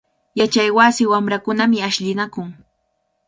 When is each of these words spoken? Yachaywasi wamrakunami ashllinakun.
Yachaywasi 0.39 1.03
wamrakunami 1.11 1.77
ashllinakun. 1.87 2.49